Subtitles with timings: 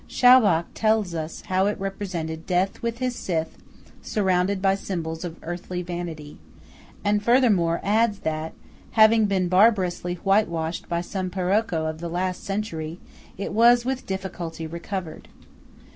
[0.09, 3.55] Schaubach tells how it represented "Death with his scythe,
[4.01, 6.39] surrounded by symbols of earthly vanity";
[7.05, 8.53] and furthermore adds that,
[8.93, 12.97] having been barbarously whitewashed by some Paroco of the last century,
[13.37, 15.27] it was with difficulty recovered.